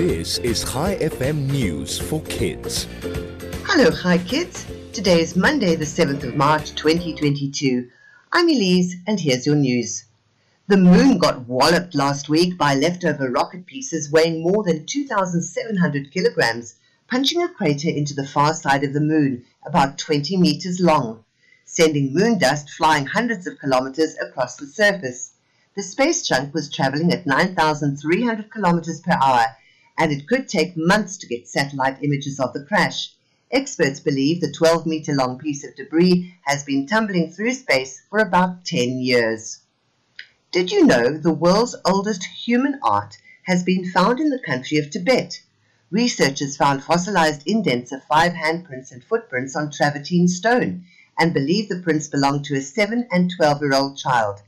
This 0.00 0.38
is 0.38 0.64
ChaiFM 0.64 1.50
News 1.50 1.98
for 1.98 2.22
Kids. 2.22 2.86
Hello, 3.66 3.90
Hi 3.90 4.16
Kids. 4.16 4.64
Today 4.94 5.20
is 5.20 5.36
Monday, 5.36 5.76
the 5.76 5.84
7th 5.84 6.24
of 6.24 6.36
March 6.36 6.74
2022. 6.74 7.86
I'm 8.32 8.48
Elise, 8.48 8.96
and 9.06 9.20
here's 9.20 9.44
your 9.44 9.56
news. 9.56 10.06
The 10.68 10.78
moon 10.78 11.18
got 11.18 11.46
walloped 11.46 11.94
last 11.94 12.30
week 12.30 12.56
by 12.56 12.74
leftover 12.76 13.30
rocket 13.30 13.66
pieces 13.66 14.10
weighing 14.10 14.42
more 14.42 14.64
than 14.64 14.86
2,700 14.86 16.10
kilograms, 16.10 16.76
punching 17.06 17.42
a 17.42 17.50
crater 17.50 17.90
into 17.90 18.14
the 18.14 18.26
far 18.26 18.54
side 18.54 18.82
of 18.82 18.94
the 18.94 19.00
moon, 19.00 19.44
about 19.66 19.98
20 19.98 20.38
meters 20.38 20.80
long, 20.80 21.24
sending 21.66 22.14
moon 22.14 22.38
dust 22.38 22.70
flying 22.70 23.04
hundreds 23.04 23.46
of 23.46 23.58
kilometers 23.58 24.16
across 24.16 24.56
the 24.56 24.66
surface. 24.66 25.34
The 25.76 25.82
space 25.82 26.26
junk 26.26 26.54
was 26.54 26.72
traveling 26.72 27.12
at 27.12 27.26
9,300 27.26 28.50
kilometers 28.50 29.02
per 29.02 29.18
hour, 29.22 29.44
and 30.00 30.10
it 30.10 30.26
could 30.26 30.48
take 30.48 30.78
months 30.78 31.18
to 31.18 31.26
get 31.26 31.46
satellite 31.46 32.02
images 32.02 32.40
of 32.40 32.54
the 32.54 32.64
crash. 32.64 33.12
Experts 33.50 34.00
believe 34.00 34.40
the 34.40 34.50
12 34.50 34.86
meter 34.86 35.12
long 35.12 35.38
piece 35.38 35.62
of 35.62 35.76
debris 35.76 36.34
has 36.46 36.64
been 36.64 36.86
tumbling 36.86 37.30
through 37.30 37.52
space 37.52 38.00
for 38.08 38.18
about 38.18 38.64
10 38.64 38.98
years. 39.00 39.58
Did 40.52 40.72
you 40.72 40.86
know 40.86 41.18
the 41.18 41.34
world's 41.34 41.76
oldest 41.84 42.24
human 42.24 42.80
art 42.82 43.18
has 43.42 43.62
been 43.62 43.92
found 43.92 44.20
in 44.20 44.30
the 44.30 44.38
country 44.38 44.78
of 44.78 44.88
Tibet? 44.88 45.42
Researchers 45.90 46.56
found 46.56 46.82
fossilized 46.82 47.42
indents 47.46 47.92
of 47.92 48.02
five 48.04 48.32
handprints 48.32 48.90
and 48.90 49.04
footprints 49.04 49.54
on 49.54 49.70
travertine 49.70 50.28
stone 50.28 50.86
and 51.18 51.34
believe 51.34 51.68
the 51.68 51.82
prints 51.82 52.08
belonged 52.08 52.46
to 52.46 52.56
a 52.56 52.62
7 52.62 53.06
and 53.12 53.30
12 53.36 53.60
year 53.60 53.74
old 53.74 53.98
child. 53.98 54.40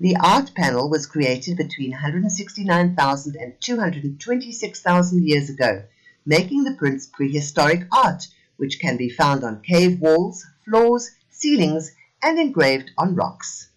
The 0.00 0.16
art 0.16 0.54
panel 0.54 0.88
was 0.88 1.06
created 1.06 1.56
between 1.56 1.90
169,000 1.90 3.36
and 3.36 3.60
226,000 3.60 5.26
years 5.26 5.50
ago 5.50 5.82
making 6.28 6.62
the 6.62 6.74
prints 6.74 7.06
prehistoric 7.06 7.86
art, 7.90 8.28
which 8.58 8.78
can 8.78 8.98
be 8.98 9.08
found 9.08 9.42
on 9.42 9.62
cave 9.62 9.98
walls, 9.98 10.44
floors, 10.62 11.10
ceilings, 11.30 11.92
and 12.22 12.38
engraved 12.38 12.90
on 12.98 13.14
rocks. 13.14 13.70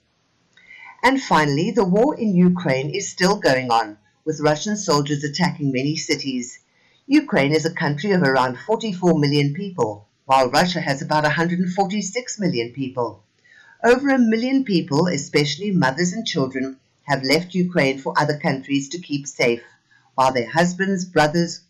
And 1.01 1.23
finally, 1.23 1.71
the 1.71 1.85
war 1.85 2.13
in 2.19 2.35
Ukraine 2.35 2.89
is 2.89 3.09
still 3.09 3.37
going 3.37 3.71
on, 3.71 3.97
with 4.25 4.41
Russian 4.41 4.75
soldiers 4.75 5.23
attacking 5.23 5.71
many 5.71 5.95
cities. 5.95 6.59
Ukraine 7.07 7.53
is 7.53 7.65
a 7.65 7.73
country 7.73 8.11
of 8.11 8.21
around 8.21 8.59
44 8.59 9.17
million 9.17 9.53
people, 9.53 10.09
while 10.25 10.49
Russia 10.49 10.81
has 10.81 11.01
about 11.01 11.23
146 11.23 12.37
million 12.37 12.73
people. 12.73 13.23
Over 13.83 14.09
a 14.09 14.19
million 14.19 14.63
people, 14.63 15.07
especially 15.07 15.71
mothers 15.71 16.13
and 16.13 16.23
children, 16.23 16.77
have 17.05 17.23
left 17.23 17.55
Ukraine 17.55 17.97
for 17.97 18.13
other 18.15 18.37
countries 18.37 18.87
to 18.89 18.99
keep 18.99 19.25
safe, 19.25 19.63
while 20.13 20.31
their 20.31 20.47
husbands, 20.47 21.03
brothers, 21.03 21.61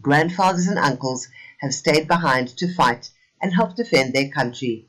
grandfathers 0.00 0.68
and 0.68 0.78
uncles 0.78 1.26
have 1.58 1.74
stayed 1.74 2.06
behind 2.06 2.56
to 2.58 2.72
fight 2.72 3.10
and 3.42 3.52
help 3.52 3.74
defend 3.74 4.12
their 4.12 4.28
country. 4.28 4.86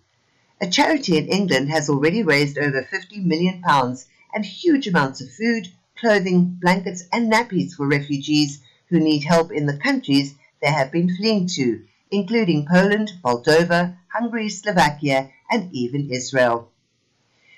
A 0.61 0.67
charity 0.69 1.17
in 1.17 1.29
England 1.29 1.69
has 1.69 1.89
already 1.89 2.21
raised 2.21 2.59
over 2.59 2.83
50 2.83 3.21
million 3.21 3.63
pounds 3.63 4.05
and 4.31 4.45
huge 4.45 4.87
amounts 4.87 5.21
of 5.21 5.31
food, 5.31 5.69
clothing, 5.95 6.59
blankets 6.61 7.05
and 7.11 7.31
nappies 7.31 7.73
for 7.73 7.87
refugees 7.87 8.59
who 8.89 8.99
need 8.99 9.23
help 9.23 9.51
in 9.51 9.65
the 9.65 9.77
countries 9.77 10.35
they 10.61 10.71
have 10.71 10.91
been 10.91 11.09
fleeing 11.15 11.47
to, 11.47 11.83
including 12.11 12.67
Poland, 12.67 13.13
Moldova, 13.23 13.97
Hungary, 14.17 14.47
Slovakia 14.47 15.29
and 15.51 15.69
even 15.73 16.09
Israel. 16.09 16.71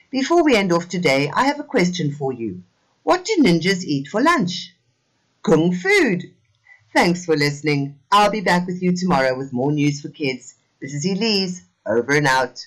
Before 0.10 0.44
we 0.44 0.56
end 0.56 0.72
off 0.72 0.90
today, 0.90 1.30
I 1.32 1.46
have 1.46 1.60
a 1.60 1.64
question 1.76 2.12
for 2.12 2.34
you. 2.34 2.64
What 3.04 3.26
do 3.26 3.44
ninjas 3.44 3.84
eat 3.84 4.08
for 4.08 4.24
lunch? 4.24 4.74
Kung 5.44 5.72
food! 5.72 6.34
Thanks 6.96 7.26
for 7.26 7.38
listening. 7.38 8.00
I'll 8.12 8.32
be 8.32 8.42
back 8.42 8.66
with 8.66 8.82
you 8.82 8.96
tomorrow 8.98 9.38
with 9.38 9.54
more 9.54 9.72
news 9.72 10.02
for 10.02 10.10
kids. 10.10 10.56
This 10.82 10.96
is 10.96 11.06
Elise, 11.06 11.62
over 11.86 12.14
and 12.14 12.26
out. 12.26 12.66